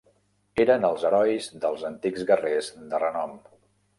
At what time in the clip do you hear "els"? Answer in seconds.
0.87-1.03